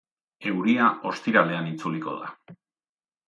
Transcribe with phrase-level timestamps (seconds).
[0.51, 2.57] Euria ostiralean itzuliko da.